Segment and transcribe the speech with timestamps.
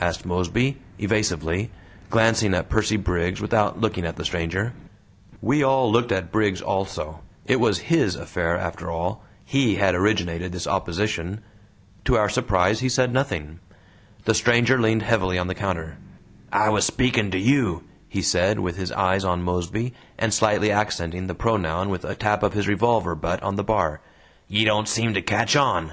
[0.00, 1.70] asked Mosby, evasively,
[2.08, 4.72] glancing at Percy Briggs without looking at the stranger.
[5.42, 10.50] We all looked at Briggs also; it was HIS affair after all HE had originated
[10.50, 11.42] this opposition.
[12.06, 13.60] To our surprise he said nothing.
[14.24, 15.98] The stranger leaned heavily on the counter.
[16.50, 21.26] "I was speaking to YOU," he said, with his eyes on Mosby, and slightly accenting
[21.26, 24.00] the pronoun with a tap of his revolver butt on the bar.
[24.48, 25.92] "Ye don't seem to catch on."